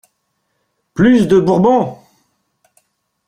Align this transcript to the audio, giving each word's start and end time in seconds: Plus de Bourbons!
Plus 0.95 1.27
de 1.27 1.39
Bourbons! 1.39 1.99